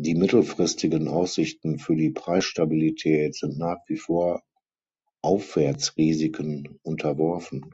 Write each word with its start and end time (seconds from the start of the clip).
Die 0.00 0.16
mittelfristigen 0.16 1.06
Aussichten 1.06 1.78
für 1.78 1.94
die 1.94 2.10
Preisstabilität 2.10 3.36
sind 3.36 3.56
nach 3.56 3.76
wie 3.86 3.96
vor 3.96 4.42
Aufwärtsrisiken 5.22 6.80
unterworfen. 6.82 7.70